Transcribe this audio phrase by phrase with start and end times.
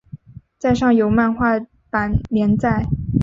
[0.57, 1.59] 在上有漫画
[1.91, 2.87] 版连载。